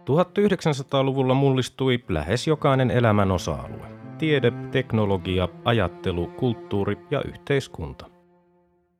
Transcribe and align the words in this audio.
1900-luvulla 0.00 1.34
mullistui 1.34 2.04
lähes 2.08 2.46
jokainen 2.46 2.90
elämän 2.90 3.30
osa-alue. 3.30 3.86
Tiede, 4.18 4.52
teknologia, 4.70 5.48
ajattelu, 5.64 6.26
kulttuuri 6.26 6.98
ja 7.10 7.22
yhteiskunta. 7.22 8.10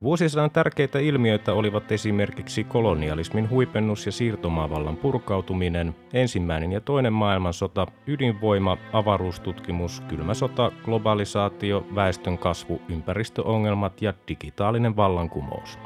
Vuosisadan 0.03 0.51
tärkeitä 0.51 0.99
ilmiöitä 0.99 1.53
olivat 1.53 1.91
esimerkiksi 1.91 2.63
kolonialismin 2.63 3.49
huipennus 3.49 4.05
ja 4.05 4.11
siirtomaavallan 4.11 4.97
purkautuminen, 4.97 5.95
ensimmäinen 6.13 6.71
ja 6.71 6.81
toinen 6.81 7.13
maailmansota, 7.13 7.87
ydinvoima, 8.07 8.77
avaruustutkimus, 8.93 10.01
kylmä 10.01 10.33
sota, 10.33 10.71
globalisaatio, 10.85 11.85
väestön 11.95 12.37
kasvu, 12.37 12.81
ympäristöongelmat 12.89 14.01
ja 14.01 14.13
digitaalinen 14.27 14.95
vallankumous. 14.95 15.79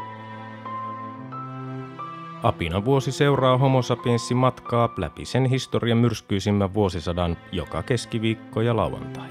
Apina 2.44 2.86
vuosi 2.86 3.12
seuraa 3.12 3.58
homo 3.58 3.82
sapiensin 3.82 4.38
matkaa 4.38 4.90
läpi 4.98 5.26
sen 5.26 5.46
historian 5.46 5.98
myrskyisimmän 5.98 6.74
vuosisadan 6.74 7.38
joka 7.52 7.84
keskiviikko 7.84 8.62
ja 8.62 8.76
lauantai. 8.76 9.30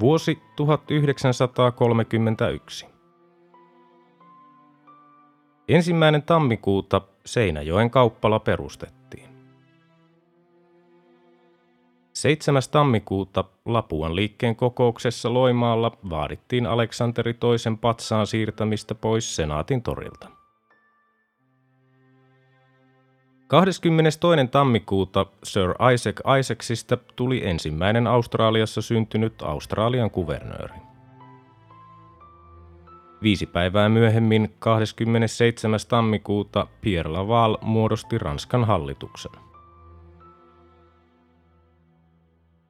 Vuosi 0.00 0.38
1931. 0.56 2.86
Ensimmäinen 5.68 6.22
tammikuuta 6.22 7.00
Seinäjoen 7.26 7.90
kauppala 7.90 8.38
perustettiin. 8.38 8.99
7. 12.20 12.62
tammikuuta 12.70 13.44
Lapuan 13.64 14.16
liikkeen 14.16 14.56
kokouksessa 14.56 15.34
Loimaalla 15.34 15.92
vaadittiin 16.10 16.66
Aleksanteri 16.66 17.34
toisen 17.34 17.78
patsaan 17.78 18.26
siirtämistä 18.26 18.94
pois 18.94 19.36
Senaatin 19.36 19.82
torilta. 19.82 20.28
22. 23.46 24.20
tammikuuta 24.50 25.26
Sir 25.42 25.74
Isaac 25.94 26.20
Isaacsista 26.38 26.96
tuli 27.16 27.46
ensimmäinen 27.46 28.06
Australiassa 28.06 28.82
syntynyt 28.82 29.42
Australian 29.42 30.10
kuvernööri. 30.10 30.78
Viisi 33.22 33.46
päivää 33.46 33.88
myöhemmin, 33.88 34.54
27. 34.58 35.80
tammikuuta, 35.88 36.66
Pierre 36.80 37.10
Laval 37.10 37.58
muodosti 37.62 38.18
Ranskan 38.18 38.64
hallituksen. 38.64 39.49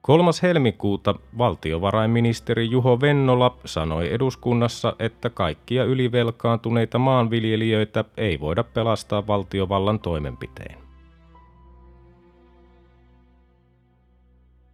3. 0.01 0.31
helmikuuta 0.41 1.15
valtiovarainministeri 1.37 2.71
Juho 2.71 3.01
Vennola 3.01 3.57
sanoi 3.65 4.13
eduskunnassa, 4.13 4.95
että 4.99 5.29
kaikkia 5.29 5.83
ylivelkaantuneita 5.83 6.99
maanviljelijöitä 6.99 8.05
ei 8.17 8.39
voida 8.39 8.63
pelastaa 8.63 9.27
valtiovallan 9.27 9.99
toimenpitein. 9.99 10.77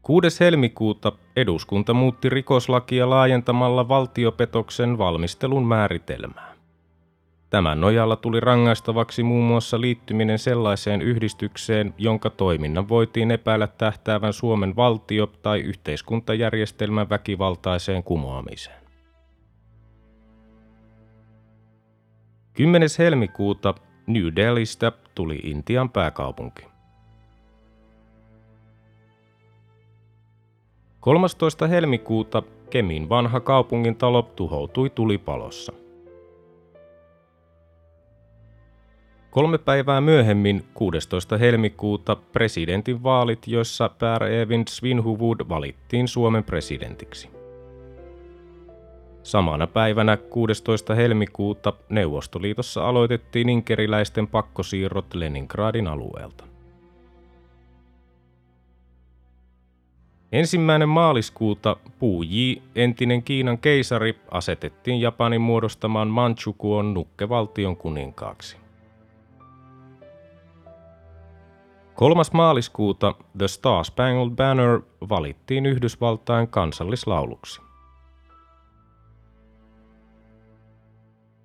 6. 0.02 0.40
helmikuuta 0.40 1.12
eduskunta 1.36 1.94
muutti 1.94 2.30
rikoslakia 2.30 3.10
laajentamalla 3.10 3.88
valtiopetoksen 3.88 4.98
valmistelun 4.98 5.68
määritelmää. 5.68 6.57
Tämän 7.50 7.82
nojalla 7.82 8.16
tuli 8.16 8.40
rangaistavaksi 8.40 9.24
muun 9.24 9.44
muassa 9.44 9.82
liittyminen 9.82 10.40
sellaiseen 10.40 11.02
yhdistykseen, 11.02 11.94
jonka 11.98 12.30
toiminnan 12.30 12.90
voitiin 12.90 13.32
epäillä 13.32 13.68
tähtäävän 13.68 14.34
Suomen 14.34 14.76
valtio- 14.76 15.28
tai 15.42 15.60
yhteiskuntajärjestelmän 15.60 17.10
väkivaltaiseen 17.10 18.04
kumoamiseen. 18.04 18.78
10. 22.54 22.90
helmikuuta 23.00 23.74
New 24.08 24.26
Delhistä 24.36 24.92
tuli 25.16 25.36
Intian 25.44 25.90
pääkaupunki. 25.90 26.66
13. 31.00 31.68
helmikuuta 31.68 32.44
Kemin 32.70 33.10
vanha 33.10 33.40
kaupungintalo 33.40 34.22
tuhoutui 34.22 34.90
tulipalossa– 34.90 35.74
Kolme 39.38 39.58
päivää 39.58 40.02
myöhemmin, 40.02 40.66
16. 40.74 41.38
helmikuuta, 41.38 42.16
presidentin 42.16 43.04
vaalit, 43.04 43.48
joissa 43.48 43.90
Per 43.90 44.24
Evin 44.24 44.64
Svinhuvud 44.70 45.40
valittiin 45.50 46.08
Suomen 46.08 46.44
presidentiksi. 46.44 47.30
Samana 49.24 49.68
päivänä 49.68 50.18
16. 50.18 50.96
helmikuuta 50.96 51.74
Neuvostoliitossa 51.90 52.88
aloitettiin 52.90 53.50
inkeriläisten 53.50 54.28
pakkosiirrot 54.28 55.14
Leningradin 55.14 55.88
alueelta. 55.88 56.44
Ensimmäinen 60.32 60.90
maaliskuuta 60.90 61.76
Pu 62.00 62.24
Yi, 62.24 62.62
entinen 62.76 63.24
Kiinan 63.24 63.58
keisari, 63.58 64.16
asetettiin 64.32 65.02
Japanin 65.02 65.42
muodostamaan 65.42 66.08
Manchukuon 66.08 66.94
nukkevaltion 66.94 67.78
kuninkaaksi. 67.78 68.67
3. 71.98 72.22
maaliskuuta 72.34 73.14
The 73.38 73.48
Star 73.48 73.86
Spangled 73.86 74.36
Banner 74.36 74.82
valittiin 75.10 75.66
Yhdysvaltain 75.66 76.48
kansallislauluksi. 76.48 77.62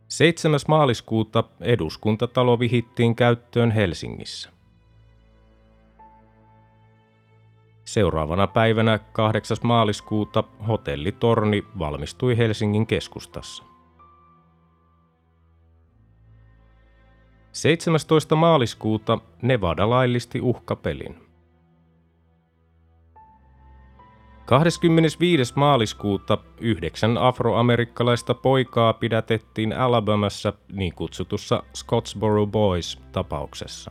7. 0.08 0.60
maaliskuuta 0.68 1.44
eduskuntatalo 1.60 2.58
vihittiin 2.58 3.16
käyttöön 3.16 3.70
Helsingissä. 3.70 4.50
Seuraavana 7.84 8.46
päivänä 8.46 8.98
8. 8.98 9.56
maaliskuuta 9.62 10.44
hotellitorni 10.68 11.64
valmistui 11.78 12.36
Helsingin 12.38 12.86
keskustassa. 12.86 13.71
17. 17.52 18.36
maaliskuuta 18.36 19.18
Nevada 19.42 19.90
laillisti 19.90 20.40
uhkapelin. 20.40 21.16
25. 24.44 25.52
maaliskuuta 25.56 26.38
yhdeksän 26.60 27.18
afroamerikkalaista 27.18 28.34
poikaa 28.34 28.92
pidätettiin 28.92 29.72
Alabamassa 29.72 30.52
niin 30.72 30.94
kutsutussa 30.94 31.62
Scottsboro 31.74 32.46
Boys-tapauksessa. 32.46 33.90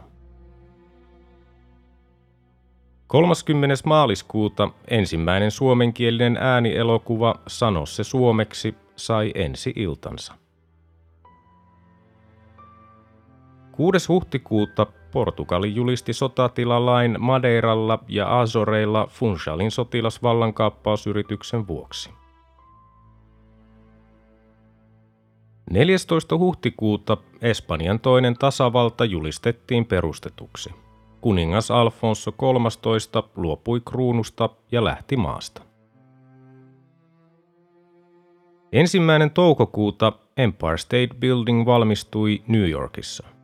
30. 3.08 3.76
maaliskuuta 3.86 4.70
ensimmäinen 4.88 5.52
suomenkielinen 5.52 6.38
äänielokuva 6.38 7.36
Sano 7.48 7.86
se 7.86 8.04
suomeksi 8.04 8.76
sai 8.96 9.32
ensi 9.36 9.74
iltansa. 9.76 10.41
6. 13.82 14.08
huhtikuuta 14.08 14.88
Portugali 15.12 15.76
julisti 15.76 16.14
sotatilalain 16.14 17.16
Madeiralla 17.20 18.00
ja 18.08 18.40
Azoreilla 18.40 19.08
Funchalin 19.10 19.72
sotilasvallankaappausyrityksen 19.72 21.68
vuoksi. 21.68 22.10
14. 25.70 26.38
huhtikuuta 26.38 27.18
Espanjan 27.42 28.00
toinen 28.00 28.36
tasavalta 28.40 29.06
julistettiin 29.06 29.86
perustetuksi. 29.86 30.70
Kuningas 31.22 31.72
Alfonso 31.72 32.32
13 32.32 33.24
luopui 33.36 33.82
kruunusta 33.86 34.50
ja 34.72 34.84
lähti 34.84 35.18
maasta. 35.18 35.62
Ensimmäinen 38.72 39.32
toukokuuta 39.32 40.14
Empire 40.38 40.78
State 40.78 41.10
Building 41.20 41.66
valmistui 41.66 42.44
New 42.48 42.70
Yorkissa– 42.70 43.28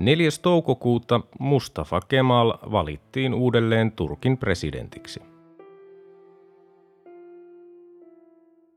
4. 0.00 0.28
toukokuuta 0.42 1.20
Mustafa 1.38 2.00
Kemal 2.00 2.54
valittiin 2.72 3.34
uudelleen 3.34 3.92
Turkin 3.92 4.38
presidentiksi. 4.38 5.20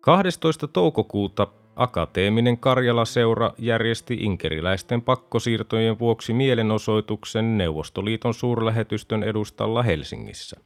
12. 0.01 0.67
toukokuuta 0.67 1.47
Akateeminen 1.75 2.57
Karjala-seura 2.57 3.53
järjesti 3.57 4.17
inkeriläisten 4.19 5.01
pakkosiirtojen 5.01 5.99
vuoksi 5.99 6.33
mielenosoituksen 6.33 7.57
Neuvostoliiton 7.57 8.33
suurlähetystön 8.33 9.23
edustalla 9.23 9.83
Helsingissä. 9.83 10.59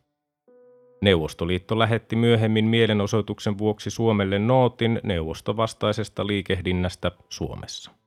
Neuvostoliitto 1.02 1.80
lähetti 1.80 2.16
myöhemmin 2.16 2.66
mielenosoituksen 2.66 3.58
vuoksi 3.58 3.90
Suomelle 3.90 4.40
nootin 4.40 5.00
neuvostovastaisesta 5.04 6.28
liikehdinnästä 6.28 7.12
Suomessa. 7.30 8.03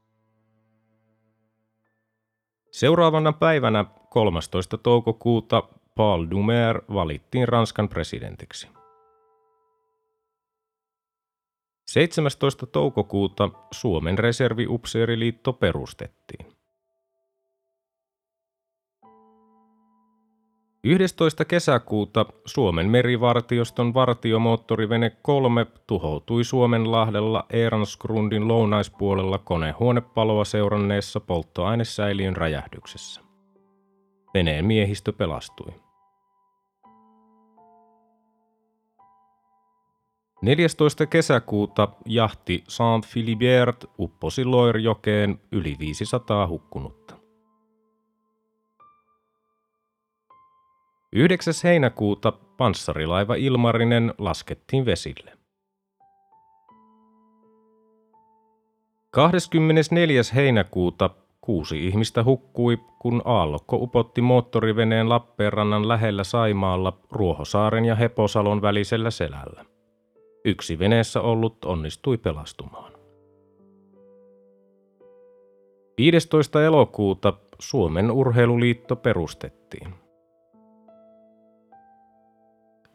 Seuraavana 2.76 3.32
päivänä 3.32 3.84
13. 4.11 4.78
toukokuuta 4.78 5.62
Paul 5.94 6.26
Dumer 6.31 6.82
valittiin 6.94 7.49
Ranskan 7.49 7.88
presidentiksi. 7.88 8.69
17. 11.90 12.67
toukokuuta 12.67 13.50
Suomen 13.70 14.19
reserviupseeriliitto 14.19 15.52
perustettiin. 15.52 16.56
11. 20.88 21.44
kesäkuuta 21.44 22.27
Suomen 22.44 22.91
merivartioston 22.91 23.94
vartiomoottorivene 23.94 25.11
3 25.23 25.67
tuhoutui 25.87 26.44
Suomenlahdella 26.44 27.47
Eeransgrundin 27.50 28.49
lounaispuolella 28.49 29.38
konehuonepaloa 29.38 30.44
seuranneessa 30.44 31.21
polttoainesäiliön 31.21 32.37
räjähdyksessä. 32.37 33.21
Veneen 34.35 34.65
miehistö 34.67 35.12
pelastui. 35.12 35.73
14. 40.43 41.06
kesäkuuta 41.06 41.88
jahti 42.05 42.65
Saint 42.69 43.06
Philibert 43.12 43.85
upposi 43.99 44.44
Loirjokeen 44.44 45.41
yli 45.53 45.77
500 45.79 46.47
hukkunutta. 46.47 47.16
9. 51.17 51.55
heinäkuuta 51.65 52.33
panssarilaiva 52.33 53.35
Ilmarinen 53.35 54.15
laskettiin 54.19 54.87
vesille. 54.87 55.33
24. 59.11 60.23
heinäkuuta 60.35 61.11
kuusi 61.41 61.87
ihmistä 61.87 62.25
hukkui, 62.25 62.79
kun 62.99 63.23
aallokko 63.25 63.77
upotti 63.77 64.21
moottoriveneen 64.21 65.09
Lappeenrannan 65.09 65.89
lähellä 65.89 66.25
Saimaalla 66.25 66.99
Ruohosaaren 67.13 67.85
ja 67.85 67.95
Heposalon 67.95 68.62
välisellä 68.62 69.11
selällä. 69.11 69.65
Yksi 70.45 70.79
veneessä 70.79 71.21
ollut 71.21 71.65
onnistui 71.65 72.17
pelastumaan. 72.17 72.93
15. 75.99 76.65
elokuuta 76.65 77.33
Suomen 77.59 78.11
urheiluliitto 78.11 78.97
perustettiin. 78.97 80.06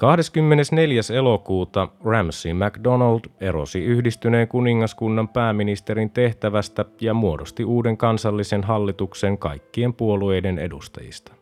24. 0.01 1.01
elokuuta 1.15 1.88
Ramsey 2.06 2.53
MacDonald 2.53 3.19
erosi 3.42 3.83
yhdistyneen 3.83 4.48
kuningaskunnan 4.48 5.27
pääministerin 5.30 6.09
tehtävästä 6.09 6.86
ja 7.01 7.13
muodosti 7.13 7.65
uuden 7.65 7.98
kansallisen 7.98 8.63
hallituksen 8.63 9.38
kaikkien 9.38 9.94
puolueiden 9.94 10.59
edustajista. 10.59 11.33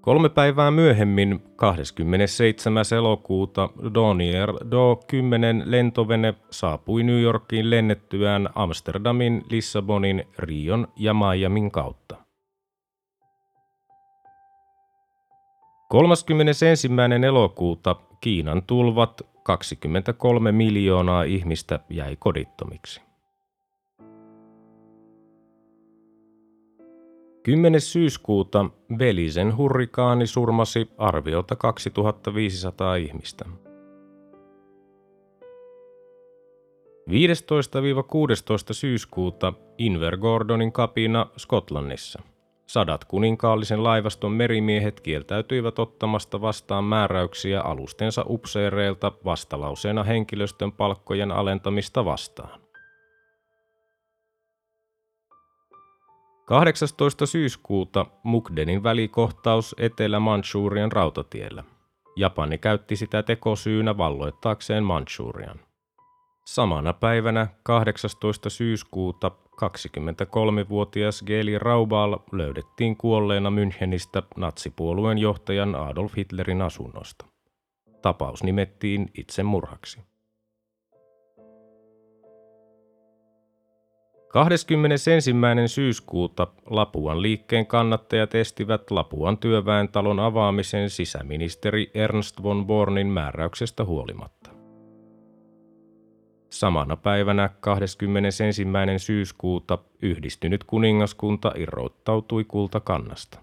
Kolme 0.00 0.28
päivää 0.28 0.70
myöhemmin, 0.70 1.42
27. 1.56 2.84
elokuuta, 2.96 3.70
Donier 3.94 4.52
Do 4.70 5.00
10 5.06 5.62
lentovene 5.66 6.34
saapui 6.50 7.02
New 7.02 7.20
Yorkiin 7.20 7.70
lennettyään 7.70 8.48
Amsterdamin, 8.54 9.44
Lissabonin, 9.50 10.24
Rion 10.38 10.88
ja 10.96 11.14
Miamin 11.14 11.70
kautta. 11.70 12.27
31. 15.88 16.66
elokuuta 17.26 17.96
Kiinan 18.20 18.62
tulvat 18.62 19.22
23 19.42 20.52
miljoonaa 20.52 21.22
ihmistä 21.22 21.80
jäi 21.90 22.16
kodittomiksi. 22.18 23.00
10. 27.42 27.80
syyskuuta 27.80 28.70
Belisen 28.96 29.56
hurrikaani 29.56 30.26
surmasi 30.26 30.90
arviolta 30.98 31.56
2500 31.56 32.96
ihmistä. 32.96 33.44
15-16 37.10 37.12
syyskuuta 38.72 39.52
Invergordonin 39.78 40.72
kapina 40.72 41.26
Skotlannissa– 41.36 42.22
Sadat 42.68 43.04
kuninkaallisen 43.04 43.84
laivaston 43.84 44.32
merimiehet 44.32 45.00
kieltäytyivät 45.00 45.78
ottamasta 45.78 46.40
vastaan 46.40 46.84
määräyksiä 46.84 47.60
alustensa 47.60 48.24
upseereilta 48.28 49.12
vastalauseena 49.24 50.02
henkilöstön 50.02 50.72
palkkojen 50.72 51.32
alentamista 51.32 52.04
vastaan. 52.04 52.60
18. 56.46 57.26
syyskuuta 57.26 58.06
Mukdenin 58.22 58.82
välikohtaus 58.82 59.74
Etelä-Manchurian 59.78 60.92
rautatiellä. 60.92 61.64
Japani 62.16 62.58
käytti 62.58 62.96
sitä 62.96 63.22
tekosyynä 63.22 63.96
valloittaakseen 63.96 64.84
Manchurian. 64.84 65.60
Samana 66.44 66.92
päivänä 66.92 67.46
18. 67.62 68.50
syyskuuta 68.50 69.30
23-vuotias 69.58 71.22
Geli 71.26 71.58
Raubal 71.58 72.18
löydettiin 72.32 72.96
kuolleena 72.96 73.50
Münchenistä 73.50 74.22
natsipuolueen 74.36 75.18
johtajan 75.18 75.74
Adolf 75.74 76.16
Hitlerin 76.16 76.62
asunnosta. 76.62 77.26
Tapaus 78.02 78.42
nimettiin 78.42 79.10
itsemurhaksi. 79.18 80.00
21. 84.28 85.10
syyskuuta 85.66 86.46
Lapuan 86.70 87.22
liikkeen 87.22 87.66
kannattajat 87.66 88.34
estivät 88.34 88.90
Lapuan 88.90 89.38
työväentalon 89.38 90.20
avaamisen 90.20 90.90
sisäministeri 90.90 91.90
Ernst 91.94 92.42
von 92.42 92.66
Bornin 92.66 93.06
määräyksestä 93.06 93.84
huolimatta. 93.84 94.57
Samana 96.50 96.96
päivänä 96.96 97.50
21. 97.60 98.64
syyskuuta 98.98 99.78
yhdistynyt 100.02 100.64
kuningaskunta 100.64 101.52
irrottautui 101.56 102.44
kultakannasta. 102.44 103.38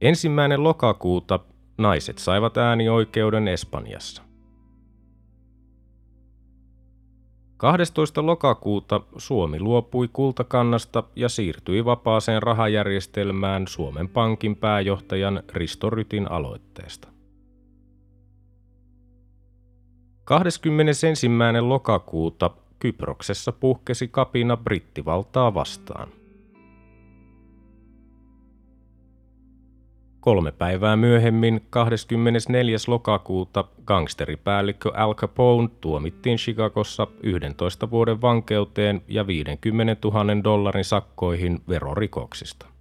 Ensimmäinen 0.00 0.62
lokakuuta 0.62 1.40
naiset 1.78 2.18
saivat 2.18 2.56
äänioikeuden 2.56 3.48
Espanjassa. 3.48 4.22
12. 7.56 8.26
lokakuuta 8.26 9.00
Suomi 9.16 9.60
luopui 9.60 10.08
kultakannasta 10.12 11.02
ja 11.16 11.28
siirtyi 11.28 11.84
vapaaseen 11.84 12.42
rahajärjestelmään 12.42 13.68
Suomen 13.68 14.08
Pankin 14.08 14.56
pääjohtajan 14.56 15.42
Risto 15.52 15.90
Rytin 15.90 16.30
aloitteesta. 16.30 17.13
21. 20.24 21.28
lokakuuta 21.60 22.50
Kyproksessa 22.78 23.52
puhkesi 23.52 24.08
kapina 24.08 24.56
brittivaltaa 24.56 25.54
vastaan. 25.54 26.08
Kolme 30.20 30.52
päivää 30.52 30.96
myöhemmin, 30.96 31.66
24. 31.70 32.76
lokakuuta, 32.86 33.64
gangsteripäällikkö 33.84 34.90
Al 34.94 35.14
Capone 35.14 35.68
tuomittiin 35.80 36.38
Chicagossa 36.38 37.06
11 37.22 37.90
vuoden 37.90 38.20
vankeuteen 38.20 39.02
ja 39.08 39.26
50 39.26 39.96
000 40.08 40.44
dollarin 40.44 40.84
sakkoihin 40.84 41.60
verorikoksista. 41.68 42.73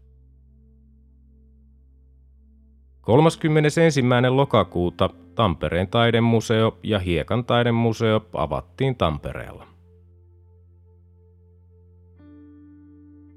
31. 3.03 3.81
lokakuuta 4.29 5.09
Tampereen 5.35 5.87
taidemuseo 5.87 6.77
ja 6.83 6.99
Hiekan 6.99 7.45
taidemuseo 7.45 8.21
avattiin 8.33 8.95
Tampereella. 8.95 9.67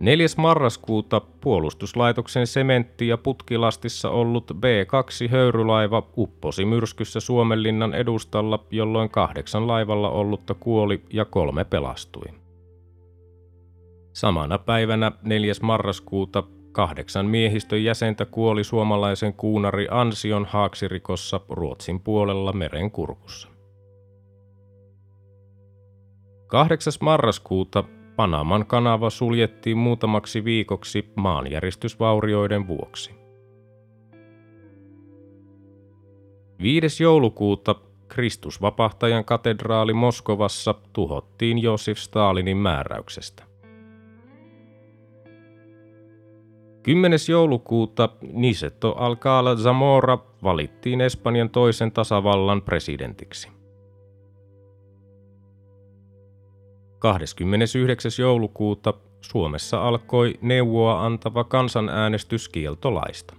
4. 0.00 0.26
marraskuuta 0.36 1.20
puolustuslaitoksen 1.20 2.46
sementti- 2.46 3.08
ja 3.08 3.18
putkilastissa 3.18 4.10
ollut 4.10 4.52
B-2-höyrylaiva 4.60 6.02
upposi 6.16 6.64
myrskyssä 6.64 7.20
Suomenlinnan 7.20 7.94
edustalla, 7.94 8.64
jolloin 8.70 9.10
kahdeksan 9.10 9.66
laivalla 9.66 10.10
ollutta 10.10 10.54
kuoli 10.54 11.02
ja 11.12 11.24
kolme 11.24 11.64
pelastui. 11.64 12.26
Samana 14.12 14.58
päivänä 14.58 15.12
4. 15.22 15.52
marraskuuta 15.62 16.42
Kahdeksan 16.76 17.26
miehistön 17.26 17.84
jäsentä 17.84 18.24
kuoli 18.24 18.64
suomalaisen 18.64 19.32
kuunari 19.34 19.86
Ansion 19.90 20.44
haaksirikossa 20.44 21.40
Ruotsin 21.48 22.00
puolella 22.00 22.52
meren 22.52 22.90
kurkussa. 22.90 23.48
8. 26.46 26.92
marraskuuta 27.00 27.84
Panaman 28.16 28.66
kanava 28.66 29.10
suljettiin 29.10 29.78
muutamaksi 29.78 30.44
viikoksi 30.44 31.12
maanjäristysvaurioiden 31.14 32.66
vuoksi. 32.66 33.14
5. 36.62 37.02
joulukuuta 37.02 37.74
Kristusvapahtajan 38.08 39.24
katedraali 39.24 39.92
Moskovassa 39.92 40.74
tuhottiin 40.92 41.58
Josif 41.58 41.98
Stalinin 41.98 42.56
määräyksestä. 42.56 43.55
10. 46.86 47.18
joulukuuta 47.28 48.08
Niceto 48.32 48.94
Alcala 48.98 49.56
Zamora 49.56 50.18
valittiin 50.42 51.00
Espanjan 51.00 51.50
toisen 51.50 51.92
tasavallan 51.92 52.62
presidentiksi. 52.62 53.48
29. 56.98 58.10
joulukuuta 58.18 58.94
Suomessa 59.20 59.88
alkoi 59.88 60.34
neuvoa 60.40 61.06
antava 61.06 61.44
kansanäänestys 61.44 62.48
kieltolaista. 62.48 63.34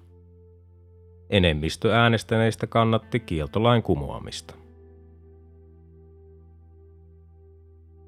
Enemmistö 1.30 1.96
äänestäneistä 1.96 2.68
kannatti 2.68 3.20
kieltolain 3.20 3.84
kumoamista. 3.84 4.56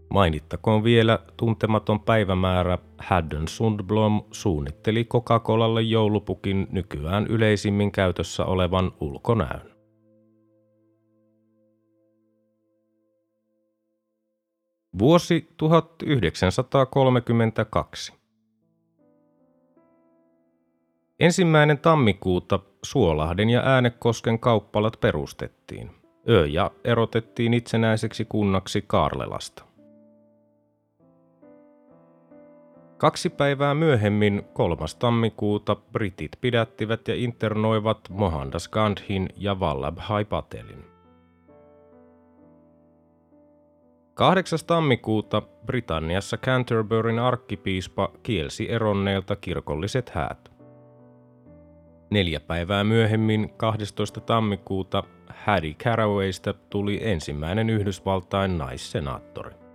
Mainittakoon 0.10 0.84
vielä 0.84 1.20
tuntematon 1.38 2.00
päivämäärä 2.00 2.78
Haddon 2.98 3.48
Sundblom 3.48 4.24
suunnitteli 4.32 5.06
Coca-Colalle 5.06 5.82
joulupukin 5.82 6.68
nykyään 6.72 7.28
yleisimmin 7.28 7.92
käytössä 7.92 8.46
olevan 8.46 8.92
ulkonäön. 9.00 9.70
Vuosi 15.00 15.48
1932. 15.58 18.14
Ensimmäinen 21.20 21.78
tammikuuta 21.78 22.60
Suolahden 22.84 23.50
ja 23.50 23.62
Äänekosken 23.62 24.40
kauppalat 24.40 24.98
perustettiin. 25.02 25.92
Öja 26.30 26.72
erotettiin 26.84 27.54
itsenäiseksi 27.54 28.26
kunnaksi 28.26 28.84
Kaarlelasta. 28.88 29.69
Kaksi 33.00 33.30
päivää 33.30 33.74
myöhemmin, 33.74 34.44
3. 34.54 34.76
tammikuuta, 35.00 35.76
britit 35.76 36.32
pidättivät 36.42 37.08
ja 37.08 37.16
internoivat 37.16 38.00
Mohandas 38.10 38.68
Gandhin 38.68 39.30
ja 39.38 39.60
Vallabhai 39.60 40.26
Patelin. 40.26 40.86
8. 44.14 44.60
tammikuuta 44.68 45.42
Britanniassa 45.66 46.38
Canterburyn 46.38 47.20
arkkipiispa 47.20 48.12
kielsi 48.24 48.72
eronneelta 48.72 49.36
kirkolliset 49.36 50.10
häät. 50.10 50.52
Neljä 52.10 52.40
päivää 52.40 52.84
myöhemmin, 52.84 53.50
12. 53.58 54.22
tammikuuta, 54.22 55.04
Hattie 55.46 55.74
Carawaysta 55.74 56.54
tuli 56.54 57.00
ensimmäinen 57.04 57.70
Yhdysvaltain 57.70 58.58
naissenaattori. 58.58 59.69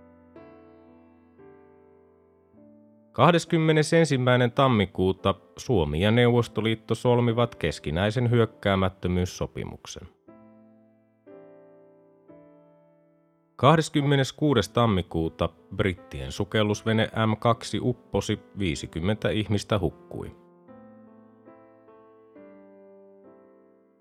21. 3.15 3.95
tammikuuta 4.55 5.35
Suomi 5.57 6.01
ja 6.01 6.11
Neuvostoliitto 6.11 6.95
solmivat 6.95 7.55
keskinäisen 7.55 8.31
hyökkäämättömyyssopimuksen. 8.31 10.07
26. 13.55 14.73
tammikuuta 14.73 15.49
brittien 15.75 16.31
sukellusvene 16.31 17.09
M2 17.13 17.79
upposi, 17.81 18.39
50 18.59 19.29
ihmistä 19.29 19.79
hukkui. 19.79 20.35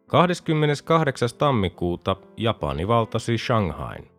28. 0.06 1.28
tammikuuta 1.38 2.16
Japani 2.36 2.88
valtasi 2.88 3.38
Shanghain. 3.38 4.13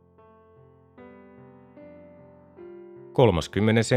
31. 3.16 3.96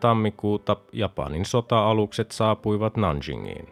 tammikuuta 0.00 0.76
Japanin 0.92 1.44
sota-alukset 1.44 2.30
saapuivat 2.30 2.96
Nanjingiin. 2.96 3.68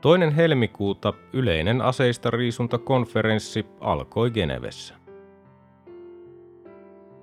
Toinen 0.00 0.32
helmikuuta 0.32 1.12
yleinen 1.32 1.82
aseista 1.82 2.30
riisuntakonferenssi 2.30 3.66
alkoi 3.80 4.30
Genevessä. 4.30 4.94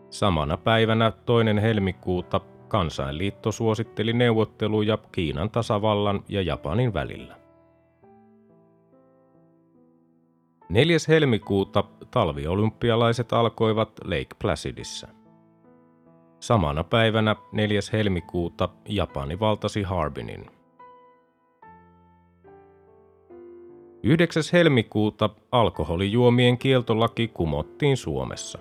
Samana 0.09 0.57
päivänä 0.57 1.11
toinen 1.11 1.57
helmikuuta 1.57 2.41
kansainliitto 2.67 3.51
suositteli 3.51 4.13
neuvotteluja 4.13 4.97
Kiinan 5.11 5.49
tasavallan 5.49 6.23
ja 6.29 6.41
Japanin 6.41 6.93
välillä. 6.93 7.35
4. 10.69 10.97
helmikuuta 11.07 11.83
talviolympialaiset 12.11 13.33
alkoivat 13.33 13.91
Lake 14.03 14.35
Placidissa. 14.39 15.07
Samana 16.39 16.83
päivänä 16.83 17.35
4. 17.51 17.79
helmikuuta 17.93 18.69
Japani 18.89 19.39
valtasi 19.39 19.83
Harbinin. 19.83 20.45
9. 24.03 24.43
helmikuuta 24.53 25.29
alkoholijuomien 25.51 26.57
kieltolaki 26.57 27.27
kumottiin 27.27 27.97
Suomessa. 27.97 28.59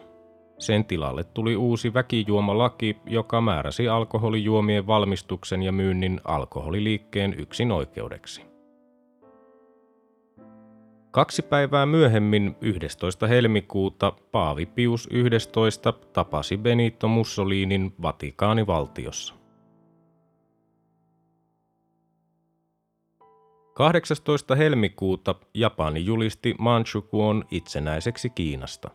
Sen 0.58 0.84
tilalle 0.84 1.24
tuli 1.24 1.56
uusi 1.56 1.94
väkijuomalaki, 1.94 2.96
joka 3.06 3.40
määräsi 3.40 3.88
alkoholijuomien 3.88 4.86
valmistuksen 4.86 5.62
ja 5.62 5.72
myynnin 5.72 6.20
alkoholiliikkeen 6.24 7.34
yksin 7.38 7.72
oikeudeksi. 7.72 8.49
Kaksi 11.10 11.42
päivää 11.42 11.86
myöhemmin, 11.86 12.56
11. 12.60 13.26
helmikuuta, 13.26 14.12
Paavi 14.32 14.66
Pius 14.66 15.08
11 15.10 15.92
tapasi 15.92 16.56
Benito 16.56 17.08
Mussolinin 17.08 17.94
Vatikaanivaltiossa. 18.02 19.34
18. 23.74 24.54
helmikuuta 24.54 25.34
Japani 25.54 26.04
julisti 26.04 26.54
Manchukuon 26.58 27.44
itsenäiseksi 27.50 28.30
Kiinasta. 28.30 28.90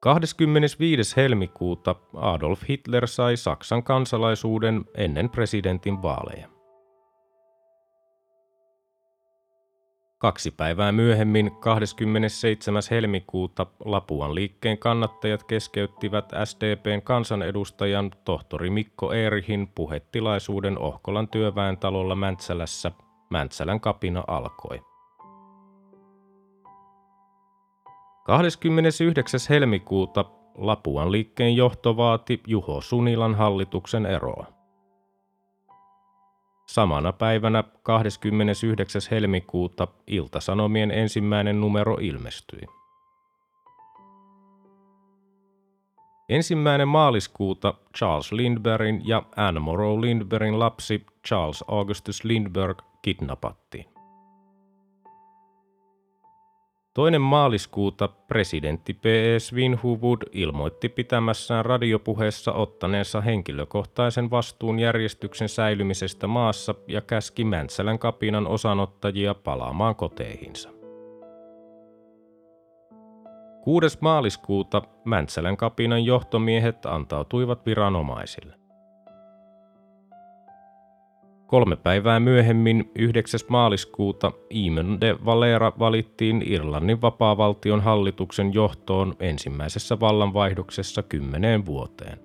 25. 0.00 1.16
helmikuuta 1.16 1.94
Adolf 2.14 2.62
Hitler 2.68 3.06
sai 3.06 3.36
Saksan 3.36 3.82
kansalaisuuden 3.82 4.84
ennen 4.94 5.30
presidentin 5.30 6.02
vaaleja. 6.02 6.55
Kaksi 10.18 10.50
päivää 10.50 10.92
myöhemmin, 10.92 11.50
27. 11.60 12.82
helmikuuta, 12.90 13.66
Lapuan 13.84 14.34
liikkeen 14.34 14.78
kannattajat 14.78 15.44
keskeyttivät 15.44 16.32
SDPn 16.44 17.02
kansanedustajan 17.02 18.10
tohtori 18.24 18.70
Mikko 18.70 19.12
Eerihin 19.12 19.68
puhetilaisuuden 19.74 20.78
Ohkolan 20.78 21.28
työväentalolla 21.28 22.14
Mäntsälässä. 22.14 22.92
Mäntsälän 23.30 23.80
kapina 23.80 24.24
alkoi. 24.26 24.80
29. 28.24 29.40
helmikuuta 29.50 30.24
Lapuan 30.54 31.12
liikkeen 31.12 31.56
johto 31.56 31.96
vaati 31.96 32.40
Juho 32.46 32.80
Sunilan 32.80 33.34
hallituksen 33.34 34.06
eroa. 34.06 34.55
Samana 36.66 37.12
päivänä 37.12 37.64
29. 37.82 39.02
helmikuuta 39.10 39.88
Iltasanomien 40.06 40.90
ensimmäinen 40.90 41.60
numero 41.60 41.96
ilmestyi. 42.00 42.60
Ensimmäinen 46.28 46.88
maaliskuuta 46.88 47.74
Charles 47.96 48.32
Lindbergin 48.32 49.08
ja 49.08 49.22
Anne 49.36 49.60
Morrow 49.60 50.00
Lindbergin 50.00 50.58
lapsi 50.58 51.06
Charles 51.26 51.64
Augustus 51.68 52.24
Lindbergh 52.24 52.84
kidnappattiin. 53.02 53.95
Toinen 56.96 57.20
maaliskuuta 57.20 58.08
presidentti 58.08 58.94
P.S. 58.94 59.52
Winhuvud 59.52 60.18
ilmoitti 60.32 60.88
pitämässään 60.88 61.64
radiopuheessa 61.64 62.52
ottaneensa 62.52 63.20
henkilökohtaisen 63.20 64.30
vastuun 64.30 64.78
järjestyksen 64.78 65.48
säilymisestä 65.48 66.26
maassa 66.26 66.74
ja 66.88 67.00
käski 67.00 67.44
Mäntsälän 67.44 67.98
kapinan 67.98 68.46
osanottajia 68.46 69.34
palaamaan 69.34 69.96
koteihinsa. 69.96 70.70
6. 73.64 73.98
maaliskuuta 74.00 74.82
Mäntsälän 75.04 75.56
kapinan 75.56 76.04
johtomiehet 76.04 76.86
antautuivat 76.86 77.66
viranomaisille. 77.66 78.65
Kolme 81.46 81.76
päivää 81.76 82.20
myöhemmin, 82.20 82.90
9. 82.94 83.40
maaliskuuta, 83.48 84.32
Eamon 84.50 85.00
de 85.00 85.16
Valera 85.24 85.72
valittiin 85.78 86.42
Irlannin 86.46 87.02
vapaavaltion 87.02 87.80
hallituksen 87.80 88.54
johtoon 88.54 89.14
ensimmäisessä 89.20 90.00
vallanvaihdoksessa 90.00 91.02
kymmeneen 91.02 91.66
vuoteen. 91.66 92.18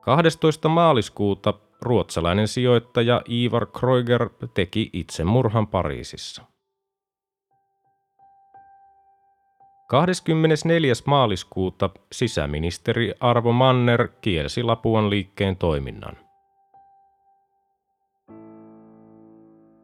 12. 0.00 0.68
maaliskuuta 0.68 1.54
ruotsalainen 1.82 2.48
sijoittaja 2.48 3.22
Ivar 3.30 3.66
Kreuger 3.66 4.28
teki 4.54 4.90
itsemurhan 4.92 5.66
Pariisissa. 5.66 6.49
24. 9.90 10.92
maaliskuuta 11.06 11.90
sisäministeri 12.12 13.12
Arvo 13.20 13.52
Manner 13.52 14.08
kielsi 14.20 14.62
Lapuan 14.62 15.10
liikkeen 15.10 15.56
toiminnan. 15.56 16.16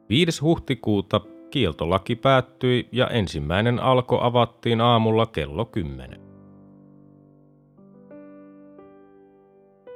5. 0.09 0.41
huhtikuuta 0.41 1.21
kieltolaki 1.51 2.17
päättyi 2.17 2.89
ja 2.93 3.09
ensimmäinen 3.09 3.79
alko 3.79 4.21
avattiin 4.21 4.81
aamulla 4.81 5.27
kello 5.27 5.65
10. 5.65 6.21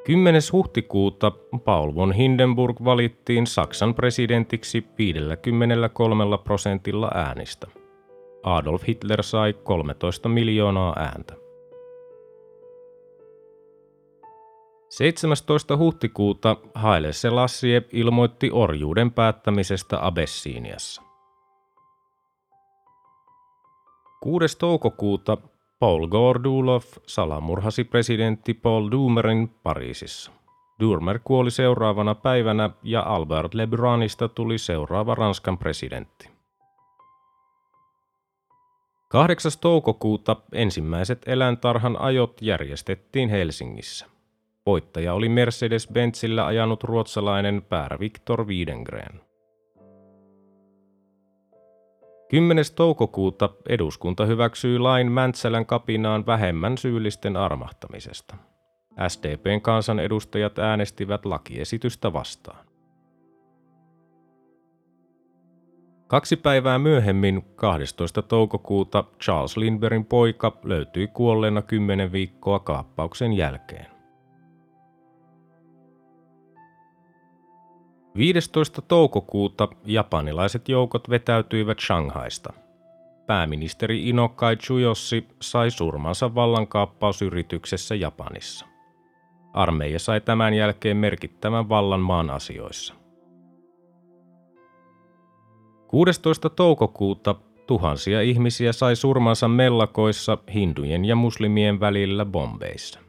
10. 0.04 0.42
huhtikuuta 0.52 1.32
Paul 1.64 1.94
von 1.94 2.12
Hindenburg 2.12 2.84
valittiin 2.84 3.46
Saksan 3.46 3.94
presidentiksi 3.94 4.86
53 4.98 6.24
prosentilla 6.44 7.10
äänistä. 7.14 7.79
Adolf 8.42 8.82
Hitler 8.88 9.22
sai 9.22 9.52
13 9.52 10.28
miljoonaa 10.28 10.94
ääntä. 10.98 11.34
17. 14.88 15.76
huhtikuuta 15.76 16.56
Haile 16.74 17.12
Selassie 17.12 17.82
ilmoitti 17.92 18.50
orjuuden 18.52 19.12
päättämisestä 19.12 20.06
Abessiniassa. 20.06 21.02
6. 24.20 24.58
toukokuuta 24.58 25.36
Paul 25.78 26.06
Gordulov 26.06 26.82
salamurhasi 27.06 27.84
presidentti 27.84 28.54
Paul 28.54 28.90
Dumerin 28.90 29.48
Pariisissa. 29.48 30.32
Durmer 30.80 31.18
kuoli 31.24 31.50
seuraavana 31.50 32.14
päivänä 32.14 32.70
ja 32.82 33.02
Albert 33.02 33.54
Lebrunista 33.54 34.28
tuli 34.28 34.58
seuraava 34.58 35.14
Ranskan 35.14 35.58
presidentti. 35.58 36.39
8. 39.12 39.52
toukokuuta 39.60 40.36
ensimmäiset 40.52 41.22
eläintarhan 41.26 42.00
ajot 42.00 42.42
järjestettiin 42.42 43.28
Helsingissä. 43.28 44.06
Voittaja 44.66 45.14
oli 45.14 45.28
Mercedes-Benzillä 45.28 46.46
ajanut 46.46 46.84
ruotsalainen 46.84 47.62
Pär 47.68 48.00
Victor 48.00 48.46
Wiedengren. 48.46 49.20
10. 52.28 52.64
toukokuuta 52.76 53.50
eduskunta 53.68 54.26
hyväksyi 54.26 54.78
lain 54.78 55.12
Mäntsälän 55.12 55.66
kapinaan 55.66 56.26
vähemmän 56.26 56.78
syyllisten 56.78 57.36
armahtamisesta. 57.36 58.36
SDPn 59.08 59.60
kansanedustajat 59.62 60.58
äänestivät 60.58 61.24
lakiesitystä 61.24 62.12
vastaan. 62.12 62.69
Kaksi 66.10 66.36
päivää 66.36 66.78
myöhemmin, 66.78 67.42
12. 67.56 68.22
toukokuuta, 68.22 69.04
Charles 69.22 69.56
Lindbergin 69.56 70.04
poika 70.04 70.58
löytyi 70.64 71.06
kuolleena 71.06 71.62
kymmenen 71.62 72.12
viikkoa 72.12 72.58
kaappauksen 72.58 73.32
jälkeen. 73.32 73.86
15. 78.16 78.82
toukokuuta 78.82 79.68
japanilaiset 79.84 80.68
joukot 80.68 81.10
vetäytyivät 81.10 81.78
Shanghaista. 81.80 82.52
Pääministeri 83.26 84.08
Inokai 84.08 84.56
Chujossi 84.56 85.28
sai 85.42 85.70
surmansa 85.70 86.34
vallankaappausyrityksessä 86.34 87.94
Japanissa. 87.94 88.66
Armeija 89.52 89.98
sai 89.98 90.20
tämän 90.20 90.54
jälkeen 90.54 90.96
merkittävän 90.96 91.68
vallan 91.68 92.00
maan 92.00 92.30
asioissa. 92.30 92.99
16. 95.90 96.50
toukokuuta 96.50 97.34
tuhansia 97.66 98.20
ihmisiä 98.20 98.72
sai 98.72 98.96
surmansa 98.96 99.48
mellakoissa 99.48 100.38
hindujen 100.54 101.04
ja 101.04 101.16
muslimien 101.16 101.80
välillä 101.80 102.24
Bombeissa. 102.24 103.00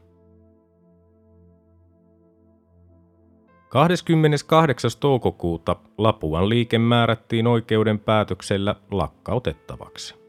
28. 3.68 4.90
toukokuuta 5.00 5.76
Lapuan 5.98 6.48
liike 6.48 6.78
määrättiin 6.78 7.46
oikeuden 7.46 7.98
päätöksellä 7.98 8.76
lakkautettavaksi. 8.90 10.21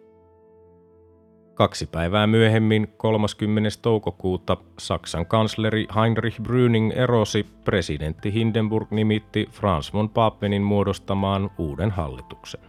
Kaksi 1.53 1.85
päivää 1.85 2.27
myöhemmin, 2.27 2.87
30. 2.97 3.69
toukokuuta, 3.81 4.57
Saksan 4.79 5.25
kansleri 5.25 5.87
Heinrich 5.95 6.41
Brüning 6.41 6.91
erosi, 6.95 7.45
presidentti 7.65 8.33
Hindenburg 8.33 8.91
nimitti 8.91 9.49
Franz 9.51 9.93
von 9.93 10.09
Papenin 10.09 10.61
muodostamaan 10.61 11.51
uuden 11.57 11.91
hallituksen. 11.91 12.61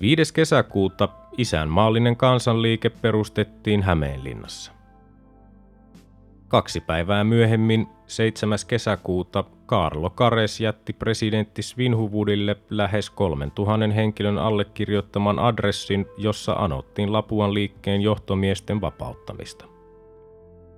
5. 0.00 0.34
kesäkuuta 0.34 1.08
isänmaallinen 1.38 2.16
kansanliike 2.16 2.90
perustettiin 2.90 3.82
Hämeenlinnassa. 3.82 4.72
Kaksi 6.54 6.80
päivää 6.80 7.24
myöhemmin, 7.24 7.86
7. 8.06 8.58
kesäkuuta, 8.68 9.44
Karlo 9.66 10.10
Kares 10.10 10.60
jätti 10.60 10.92
presidentti 10.92 11.62
Svinhuvudille 11.62 12.56
lähes 12.70 13.10
3000 13.10 13.94
henkilön 13.94 14.38
allekirjoittaman 14.38 15.38
adressin, 15.38 16.06
jossa 16.18 16.52
anottiin 16.52 17.12
Lapuan 17.12 17.54
liikkeen 17.54 18.00
johtomiesten 18.00 18.80
vapauttamista. 18.80 19.64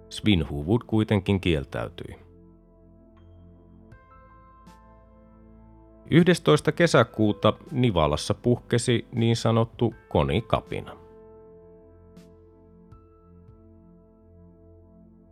Svinhuvud 0.08 0.80
kuitenkin 0.86 1.40
kieltäytyi. 1.40 2.16
11. 6.10 6.72
kesäkuuta 6.72 7.52
Nivalassa 7.72 8.34
puhkesi 8.34 9.06
niin 9.12 9.36
sanottu 9.36 9.94
konikapina. 10.08 11.05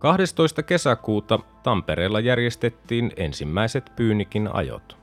12. 0.04 0.62
kesäkuuta 0.62 1.38
Tampereella 1.62 2.20
järjestettiin 2.20 3.12
ensimmäiset 3.16 3.92
Pyynikin 3.96 4.54
ajot. 4.54 4.98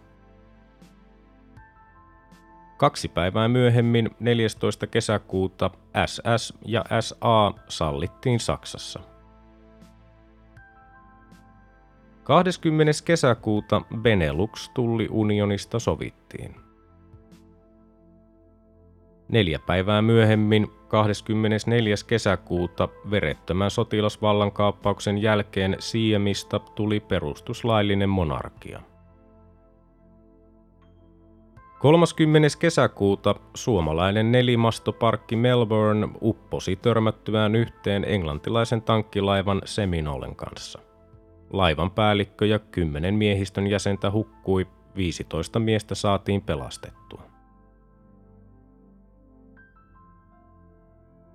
Kaksi 2.78 3.08
päivää 3.08 3.48
myöhemmin 3.48 4.10
14. 4.20 4.88
kesäkuuta 4.88 5.72
SS 6.06 6.54
ja 6.66 6.86
SA 7.00 7.54
sallittiin 7.68 8.40
Saksassa. 8.40 9.00
20. 12.24 12.92
kesäkuuta 13.06 13.82
Benelux 14.02 14.70
tulli 14.74 15.08
unionista 15.12 15.80
sovittiin. 15.80 16.61
Neljä 19.32 19.60
päivää 19.60 20.02
myöhemmin 20.02 20.68
24. 20.88 21.96
kesäkuuta 22.08 22.90
verettömän 23.12 23.72
sotilasvallankaappauksen 23.72 25.18
jälkeen 25.18 25.76
Siemistä 25.80 26.60
tuli 26.76 27.00
perustuslaillinen 27.00 28.10
monarkia. 28.10 28.82
30. 31.80 32.48
kesäkuuta 32.60 33.36
suomalainen 33.56 34.32
nelimastoparkki 34.32 35.36
Melbourne 35.36 36.08
upposi 36.22 36.76
törmättyään 36.76 37.56
yhteen 37.56 38.06
englantilaisen 38.08 38.82
tankkilaivan 38.82 39.62
Seminolen 39.66 40.36
kanssa. 40.36 40.80
Laivan 41.54 41.92
päällikkö 41.92 42.46
ja 42.46 42.60
kymmenen 42.60 43.16
miehistön 43.16 43.68
jäsentä 43.68 44.12
hukkui, 44.12 44.68
15 44.96 45.60
miestä 45.60 45.96
saatiin 45.96 46.42
pelastettua. 46.42 47.31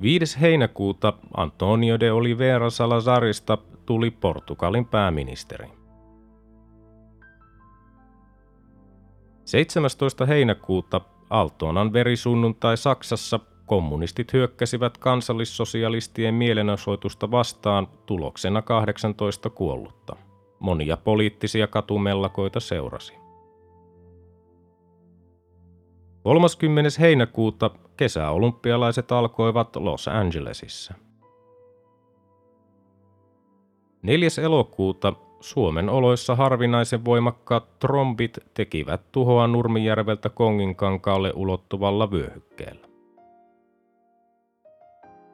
5. 0.02 0.40
heinäkuuta 0.40 1.12
Antonio 1.36 2.00
de 2.00 2.12
Oliveira 2.12 2.70
Salazarista 2.70 3.58
tuli 3.86 4.10
Portugalin 4.10 4.86
pääministeri. 4.86 5.68
17. 9.44 10.26
heinäkuuta 10.26 11.00
Altonan 11.30 11.92
verisunnuntai 11.92 12.76
Saksassa 12.76 13.40
kommunistit 13.66 14.32
hyökkäsivät 14.32 14.98
kansallissosialistien 14.98 16.34
mielenosoitusta 16.34 17.30
vastaan 17.30 17.88
tuloksena 18.06 18.62
18 18.62 19.50
kuollutta. 19.50 20.16
Monia 20.58 20.96
poliittisia 20.96 21.66
katumellakoita 21.66 22.60
seurasi. 22.60 23.25
30. 26.26 26.90
heinäkuuta 27.00 27.70
kesäolympialaiset 27.96 29.12
alkoivat 29.12 29.76
Los 29.76 30.08
Angelesissa. 30.08 30.94
4. 34.02 34.28
elokuuta 34.42 35.12
Suomen 35.40 35.88
oloissa 35.88 36.34
harvinaisen 36.34 37.04
voimakkaat 37.04 37.78
trombit 37.78 38.38
tekivät 38.54 39.12
tuhoa 39.12 39.46
Nurmijärveltä 39.46 40.28
Konginkankaalle 40.28 41.32
ulottuvalla 41.36 42.10
vyöhykkeellä. 42.10 42.86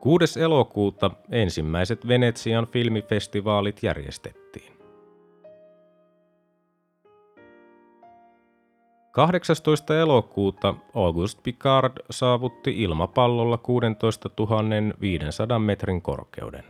6. 0.00 0.40
elokuuta 0.40 1.10
ensimmäiset 1.30 2.08
Venetsian 2.08 2.66
filmifestivaalit 2.66 3.82
järjestettiin. 3.82 4.81
18. 9.12 9.98
elokuuta 10.00 10.74
August 10.94 11.38
Picard 11.42 11.92
saavutti 12.10 12.82
ilmapallolla 12.82 13.58
16 13.58 14.30
500 15.00 15.58
metrin 15.58 16.02
korkeuden. 16.02 16.64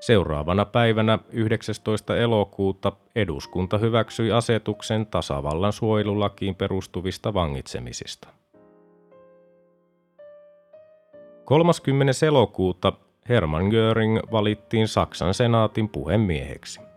Seuraavana 0.00 0.64
päivänä 0.64 1.18
19. 1.32 2.16
elokuuta 2.16 2.92
eduskunta 3.16 3.78
hyväksyi 3.78 4.32
asetuksen 4.32 5.06
tasavallan 5.06 5.72
suojelulakiin 5.72 6.54
perustuvista 6.54 7.34
vangitsemisista. 7.34 8.28
30. 11.44 12.26
elokuuta 12.26 12.92
Hermann 13.28 13.68
Göring 13.68 14.18
valittiin 14.32 14.88
Saksan 14.88 15.34
senaatin 15.34 15.88
puhemieheksi. 15.88 16.93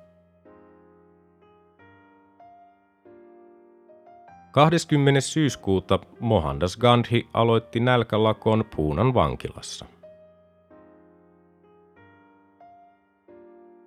20. 4.58 5.22
syyskuuta 5.22 6.00
Mohandas 6.20 6.78
Gandhi 6.78 7.28
aloitti 7.34 7.80
nälkälakon 7.80 8.66
Puunan 8.76 9.14
vankilassa. 9.14 9.86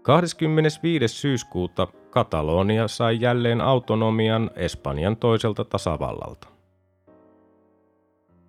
25. 0.02 1.08
syyskuuta 1.08 1.86
Katalonia 2.10 2.88
sai 2.88 3.20
jälleen 3.20 3.60
autonomian 3.60 4.50
Espanjan 4.56 5.16
toiselta 5.16 5.64
tasavallalta. 5.64 6.48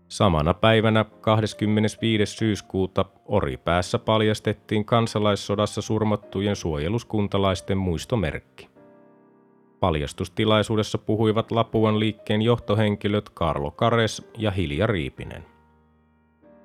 Samana 0.07 0.53
päivänä 0.53 1.05
25. 1.21 2.35
syyskuuta 2.35 3.05
Oripäässä 3.25 3.99
paljastettiin 3.99 4.85
kansalaissodassa 4.85 5.81
surmattujen 5.81 6.55
suojeluskuntalaisten 6.55 7.77
muistomerkki. 7.77 8.70
Paljastustilaisuudessa 9.81 10.97
puhuivat 10.97 11.51
Lapuan 11.51 11.99
liikkeen 11.99 12.41
johtohenkilöt 12.41 13.29
Karlo 13.29 13.71
Kares 13.71 14.31
ja 14.37 14.51
Hilja 14.51 14.87
Riipinen. 14.87 15.45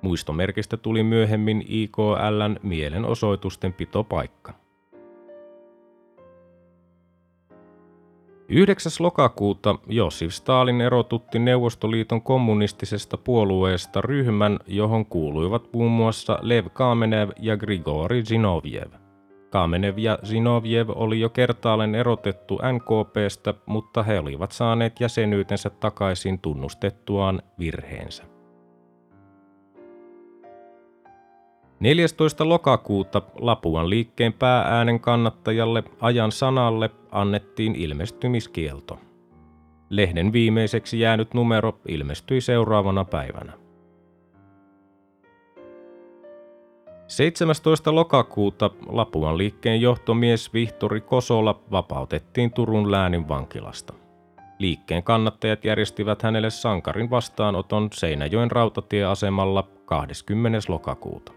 Muistomerkistä 0.01 0.77
tuli 0.77 1.03
myöhemmin 1.03 1.63
IKLn 1.67 2.55
mielenosoitusten 2.63 3.73
pitopaikka. 3.73 4.53
9. 8.49 8.91
lokakuuta 8.99 9.75
Josif 9.87 10.33
Stalin 10.33 10.81
erotutti 10.81 11.39
Neuvostoliiton 11.39 12.21
kommunistisesta 12.21 13.17
puolueesta 13.17 14.01
ryhmän, 14.01 14.59
johon 14.67 15.05
kuuluivat 15.05 15.73
muun 15.73 15.91
muassa 15.91 16.39
Lev 16.41 16.65
Kamenev 16.73 17.29
ja 17.39 17.57
Grigori 17.57 18.23
Zinoviev. 18.23 19.06
Kamenev 19.49 19.97
ja 19.97 20.19
Zinoviev 20.25 20.89
oli 20.95 21.19
jo 21.19 21.29
kertaalleen 21.29 21.95
erotettu 21.95 22.59
NKPstä, 22.73 23.53
mutta 23.65 24.03
he 24.03 24.19
olivat 24.19 24.51
saaneet 24.51 24.99
jäsenyytensä 24.99 25.69
takaisin 25.69 26.39
tunnustettuaan 26.39 27.41
virheensä. 27.59 28.23
14. 31.79 32.49
lokakuuta 32.49 33.21
Lapuan 33.39 33.89
liikkeen 33.89 34.33
päääänen 34.33 34.99
kannattajalle 34.99 35.83
ajan 36.01 36.31
sanalle 36.31 36.89
annettiin 37.11 37.75
ilmestymiskielto. 37.75 38.99
Lehden 39.89 40.33
viimeiseksi 40.33 40.99
jäänyt 40.99 41.33
numero 41.33 41.79
ilmestyi 41.87 42.41
seuraavana 42.41 43.05
päivänä. 43.05 43.66
17. 47.07 47.95
lokakuuta 47.95 48.69
Lapuan 48.87 49.37
liikkeen 49.37 49.81
johtomies 49.81 50.53
Vihtori 50.53 51.01
Kosola 51.01 51.59
vapautettiin 51.71 52.53
Turun 52.53 52.91
läänin 52.91 53.27
vankilasta. 53.27 53.93
Liikkeen 54.59 55.03
kannattajat 55.03 55.65
järjestivät 55.65 56.23
hänelle 56.23 56.49
sankarin 56.49 57.09
vastaanoton 57.09 57.89
Seinäjoen 57.93 58.51
rautatieasemalla 58.51 59.67
20. 59.85 60.59
lokakuuta. 60.67 61.31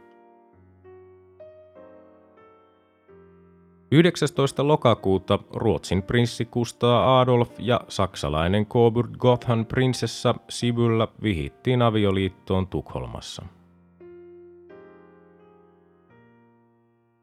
19. 3.92 4.68
lokakuuta 4.68 5.38
Ruotsin 5.54 6.02
prinssi 6.02 6.44
Kustaa 6.44 7.20
Adolf 7.20 7.50
ja 7.58 7.80
saksalainen 7.88 8.66
Coburg 8.66 9.16
Gothan 9.16 9.66
prinsessa 9.66 10.34
Sibylla 10.48 11.08
vihittiin 11.22 11.82
avioliittoon 11.82 12.66
Tukholmassa. 12.66 13.59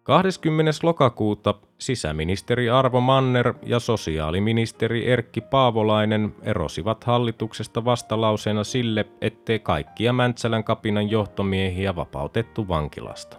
20. 0.08 0.72
lokakuuta 0.84 1.54
sisäministeri 1.78 2.70
Arvo 2.70 3.02
Manner 3.02 3.54
ja 3.66 3.80
sosiaaliministeri 3.80 5.12
Erkki 5.12 5.42
Paavolainen 5.42 6.36
erosivat 6.44 7.04
hallituksesta 7.04 7.86
vastalauseena 7.86 8.64
sille, 8.64 9.06
ettei 9.22 9.60
kaikkia 9.60 10.14
Mäntsälän 10.14 10.64
kapinan 10.64 11.10
johtomiehiä 11.10 11.96
vapautettu 11.96 12.68
vankilasta. 12.68 13.38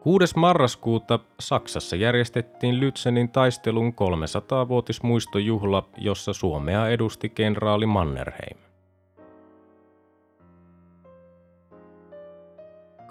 6. 0.00 0.38
marraskuuta 0.38 1.18
Saksassa 1.40 1.96
järjestettiin 1.96 2.80
Lützenin 2.80 3.28
taistelun 3.32 3.92
300-vuotismuistojuhla, 3.92 5.88
jossa 5.98 6.32
Suomea 6.32 6.88
edusti 6.88 7.28
kenraali 7.28 7.86
Mannerheim. 7.86 8.71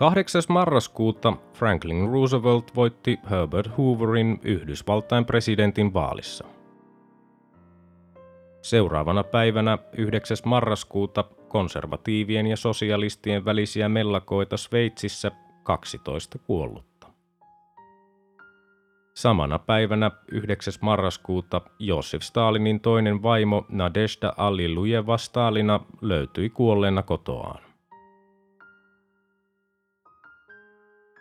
8. 0.02 0.42
marraskuuta 0.50 1.34
Franklin 1.54 2.10
Roosevelt 2.10 2.76
voitti 2.76 3.20
Herbert 3.30 3.78
Hooverin 3.78 4.40
Yhdysvaltain 4.44 5.26
presidentin 5.26 5.94
vaalissa. 5.94 6.46
Seuraavana 8.62 9.24
päivänä 9.24 9.78
9. 9.98 10.38
marraskuuta 10.46 11.24
konservatiivien 11.48 12.48
ja 12.48 12.58
sosialistien 12.58 13.46
välisiä 13.46 13.90
mellakoita 13.90 14.58
Sveitsissä 14.58 15.32
12 15.64 16.40
kuollutta. 16.40 17.08
Samana 19.14 19.60
päivänä 19.60 20.12
9. 20.32 20.74
marraskuuta 20.82 21.62
Josef 21.80 22.22
Stalinin 22.22 22.80
toinen 22.80 23.24
vaimo 23.24 23.66
Nadezhda 23.70 24.34
Allilujeva 24.38 25.18
Stalina 25.18 25.80
löytyi 26.02 26.50
kuolleena 26.50 27.04
kotoaan. 27.04 27.71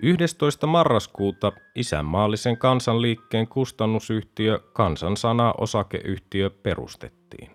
11. 0.03 0.67
marraskuuta 0.67 1.53
isänmaallisen 1.75 2.57
kansanliikkeen 2.57 3.49
kustannusyhtiö 3.49 4.59
Kansansana 4.73 5.55
osakeyhtiö 5.59 6.51
perustettiin. 6.51 7.51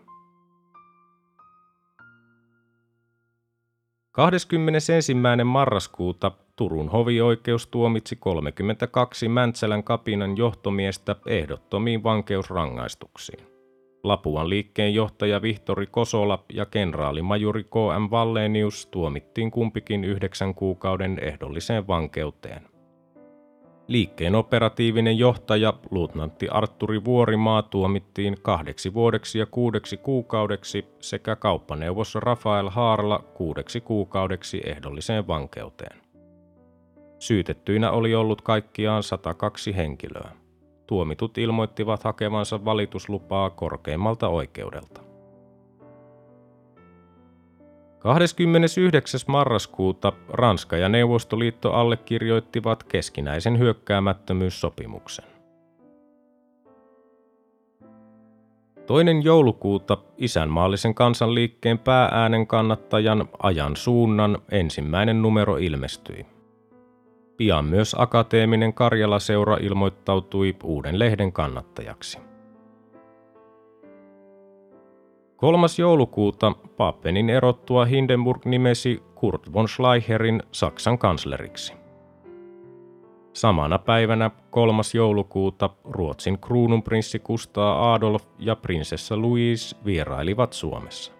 21. 4.11 5.13
marraskuuta 5.43 6.31
Turun 6.55 6.89
hovioikeus 6.89 7.67
tuomitsi 7.67 8.15
32 8.15 9.29
Mäntsälän 9.29 9.83
kapinan 9.83 10.37
johtomiestä 10.37 11.15
ehdottomiin 11.25 12.03
vankeusrangaistuksiin. 12.03 13.54
Lapuan 14.07 14.49
liikkeen 14.49 14.93
johtaja 14.93 15.41
Vihtori 15.41 15.87
Kosola 15.87 16.43
ja 16.53 16.65
kenraalimajuri 16.65 17.63
K.M. 17.63 18.11
Vallenius 18.11 18.87
tuomittiin 18.91 19.51
kumpikin 19.51 20.03
yhdeksän 20.03 20.55
kuukauden 20.55 21.19
ehdolliseen 21.21 21.87
vankeuteen. 21.87 22.61
Liikkeen 23.87 24.35
operatiivinen 24.35 25.17
johtaja, 25.17 25.73
luutnantti 25.91 26.49
Arturi 26.49 27.05
Vuorimaa, 27.05 27.61
tuomittiin 27.61 28.37
kahdeksi 28.41 28.93
vuodeksi 28.93 29.39
ja 29.39 29.45
kuudeksi 29.45 29.97
kuukaudeksi 29.97 30.85
sekä 30.99 31.35
kauppaneuvos 31.35 32.15
Rafael 32.15 32.69
Haarla 32.69 33.19
kuudeksi 33.19 33.81
kuukaudeksi 33.81 34.61
ehdolliseen 34.65 35.27
vankeuteen. 35.27 36.01
Syytettyinä 37.19 37.91
oli 37.91 38.15
ollut 38.15 38.41
kaikkiaan 38.41 39.03
102 39.03 39.75
henkilöä. 39.75 40.44
Tuomitut 40.87 41.37
ilmoittivat 41.37 42.03
hakevansa 42.03 42.65
valituslupaa 42.65 43.49
korkeimmalta 43.49 44.27
oikeudelta. 44.27 45.01
29. 47.99 49.19
marraskuuta 49.27 50.13
Ranska 50.29 50.77
ja 50.77 50.89
Neuvostoliitto 50.89 51.73
allekirjoittivat 51.73 52.83
keskinäisen 52.83 53.59
hyökkäämättömyyssopimuksen. 53.59 55.25
Toinen 58.85 59.23
joulukuuta 59.23 59.97
isänmaallisen 60.17 60.95
kansanliikkeen 60.95 61.79
päääänen 61.79 62.47
kannattajan 62.47 63.29
ajan 63.39 63.75
suunnan 63.75 64.37
ensimmäinen 64.51 65.21
numero 65.21 65.57
ilmestyi. 65.57 66.34
Pian 67.37 67.65
myös 67.65 67.95
akateeminen 67.99 68.73
Karjala-seura 68.73 69.57
ilmoittautui 69.57 70.55
uuden 70.63 70.99
lehden 70.99 71.31
kannattajaksi. 71.31 72.19
3. 75.35 75.67
joulukuuta 75.79 76.51
Pappenin 76.77 77.29
erottua 77.29 77.85
Hindenburg 77.85 78.45
nimesi 78.45 79.03
Kurt 79.15 79.53
von 79.53 79.67
Schleicherin 79.67 80.43
Saksan 80.51 80.97
kansleriksi. 80.97 81.73
Samana 83.33 83.79
päivänä 83.79 84.31
3. 84.49 84.81
joulukuuta 84.93 85.69
Ruotsin 85.83 86.39
kruununprinssi 86.39 87.19
Kustaa 87.19 87.93
Adolf 87.93 88.23
ja 88.39 88.55
prinsessa 88.55 89.17
Louise 89.21 89.77
vierailivat 89.85 90.53
Suomessa. 90.53 91.13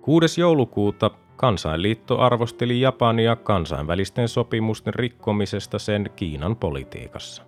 6. 0.00 0.40
joulukuuta 0.40 1.10
Kansainliitto 1.36 2.18
arvosteli 2.18 2.80
Japania 2.80 3.36
kansainvälisten 3.36 4.28
sopimusten 4.28 4.94
rikkomisesta 4.94 5.78
sen 5.78 6.10
Kiinan 6.16 6.56
politiikassa. 6.56 7.42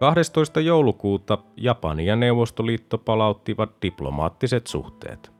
12. 0.00 0.60
joulukuuta 0.60 1.38
Japani 1.56 2.06
ja 2.06 2.16
Neuvostoliitto 2.16 2.98
palauttivat 2.98 3.70
diplomaattiset 3.82 4.66
suhteet. 4.66 5.32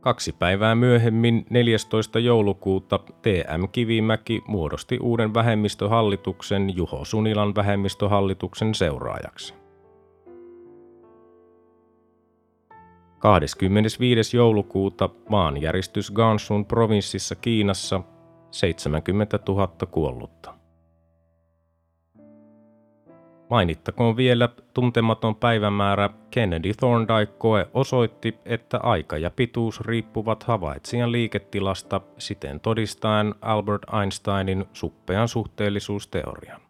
Kaksi 0.00 0.32
päivää 0.32 0.74
myöhemmin 0.74 1.46
14. 1.50 2.18
joulukuuta 2.18 2.98
TM 2.98 3.68
Kivimäki 3.72 4.42
muodosti 4.46 4.98
uuden 4.98 5.34
vähemmistöhallituksen 5.34 6.76
Juho 6.76 7.04
Sunilan 7.04 7.54
vähemmistöhallituksen 7.54 8.74
seuraajaksi. 8.74 9.59
25. 13.20 14.36
joulukuuta 14.36 15.08
maanjäristys 15.28 16.10
Gansun 16.10 16.66
provinssissa 16.66 17.34
Kiinassa 17.34 18.00
70 18.50 19.38
000 19.48 19.68
kuollutta. 19.90 20.54
Mainittakoon 23.50 24.16
vielä 24.16 24.48
tuntematon 24.74 25.36
päivämäärä 25.36 26.10
Kennedy 26.30 26.72
Thorndike-koe 26.74 27.66
osoitti, 27.74 28.38
että 28.44 28.78
aika 28.82 29.18
ja 29.18 29.30
pituus 29.30 29.80
riippuvat 29.80 30.42
havaitsijan 30.42 31.12
liiketilasta 31.12 32.00
siten 32.18 32.60
todistaen 32.60 33.34
Albert 33.40 33.82
Einsteinin 34.00 34.64
suppean 34.72 35.28
suhteellisuusteorian. 35.28 36.69